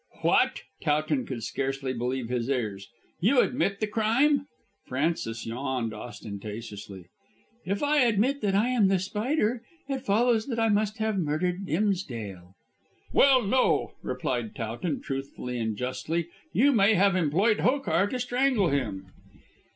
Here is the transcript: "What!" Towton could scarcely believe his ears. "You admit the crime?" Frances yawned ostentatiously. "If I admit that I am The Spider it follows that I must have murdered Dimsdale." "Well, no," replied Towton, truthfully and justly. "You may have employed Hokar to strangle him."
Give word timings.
"What!" 0.23 0.63
Towton 0.81 1.27
could 1.27 1.43
scarcely 1.43 1.93
believe 1.93 2.27
his 2.29 2.49
ears. 2.49 2.89
"You 3.19 3.39
admit 3.39 3.79
the 3.79 3.85
crime?" 3.85 4.47
Frances 4.87 5.45
yawned 5.45 5.93
ostentatiously. 5.93 7.05
"If 7.67 7.83
I 7.83 7.99
admit 7.99 8.41
that 8.41 8.55
I 8.55 8.69
am 8.69 8.87
The 8.87 8.97
Spider 8.97 9.61
it 9.87 10.01
follows 10.01 10.47
that 10.47 10.57
I 10.57 10.69
must 10.69 10.97
have 10.97 11.19
murdered 11.19 11.67
Dimsdale." 11.67 12.55
"Well, 13.13 13.43
no," 13.45 13.91
replied 14.01 14.55
Towton, 14.55 15.03
truthfully 15.03 15.59
and 15.59 15.77
justly. 15.77 16.29
"You 16.51 16.71
may 16.71 16.95
have 16.95 17.15
employed 17.15 17.59
Hokar 17.59 18.07
to 18.09 18.17
strangle 18.19 18.69
him." 18.69 19.05